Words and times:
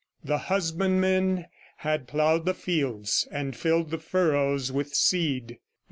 The 0.23 0.39
husbandmen 0.49 1.45
had 1.77 2.07
ploughed 2.07 2.45
the 2.45 2.55
fields 2.55 3.27
and 3.31 3.55
filled 3.55 3.91
the 3.91 3.99
furrows 3.99 4.71
with 4.71 4.95
seed. 4.95 5.59